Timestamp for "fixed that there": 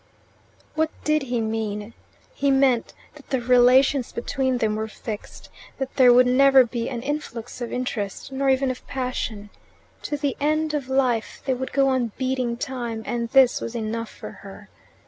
4.87-6.11